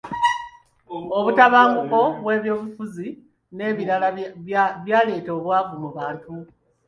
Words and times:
Obutabanguko 1.17 1.99
bw’ebyobufuzi 2.21 3.07
n’ebirala 3.55 4.07
byaleeta 4.85 5.31
obwavu 5.37 5.73
mu 5.83 5.89
bantu. 5.97 6.33